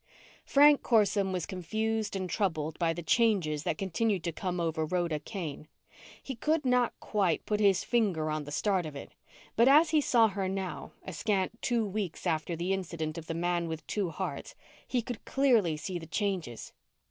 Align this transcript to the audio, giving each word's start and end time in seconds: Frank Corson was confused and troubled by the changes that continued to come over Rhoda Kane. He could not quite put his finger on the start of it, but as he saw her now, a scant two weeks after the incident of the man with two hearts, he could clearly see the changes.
Frank 0.45 0.81
Corson 0.81 1.31
was 1.31 1.45
confused 1.45 2.15
and 2.15 2.27
troubled 2.27 2.79
by 2.79 2.91
the 2.91 3.03
changes 3.03 3.61
that 3.61 3.77
continued 3.77 4.23
to 4.23 4.31
come 4.31 4.59
over 4.59 4.83
Rhoda 4.83 5.19
Kane. 5.19 5.67
He 6.23 6.33
could 6.33 6.65
not 6.65 6.99
quite 6.99 7.45
put 7.45 7.59
his 7.59 7.83
finger 7.83 8.31
on 8.31 8.45
the 8.45 8.51
start 8.51 8.87
of 8.87 8.95
it, 8.95 9.11
but 9.55 9.67
as 9.67 9.91
he 9.91 10.01
saw 10.01 10.27
her 10.29 10.49
now, 10.49 10.93
a 11.05 11.13
scant 11.13 11.61
two 11.61 11.85
weeks 11.85 12.25
after 12.25 12.55
the 12.55 12.73
incident 12.73 13.19
of 13.19 13.27
the 13.27 13.35
man 13.35 13.67
with 13.67 13.85
two 13.85 14.09
hearts, 14.09 14.55
he 14.87 15.03
could 15.03 15.23
clearly 15.23 15.77
see 15.77 15.99
the 15.99 16.07
changes. 16.07 16.73